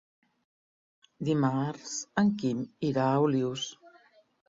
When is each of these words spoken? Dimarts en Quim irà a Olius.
Dimarts 1.29 1.93
en 2.25 2.35
Quim 2.43 2.67
irà 2.91 3.09
a 3.15 3.25
Olius. 3.31 3.73